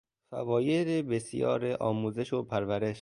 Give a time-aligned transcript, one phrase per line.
[0.29, 2.99] فواید بسیار آموزش و پرورش